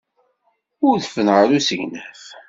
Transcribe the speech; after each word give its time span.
Udfen 0.89 1.27
ɣer 1.35 1.47
usegnaf. 1.57 2.23